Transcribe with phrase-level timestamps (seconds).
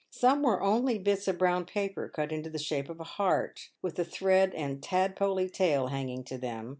[0.09, 3.99] Some were only bits of brown paper cut into the shape of a heart, with
[3.99, 6.69] a thread and tadpoley tail hanging to them.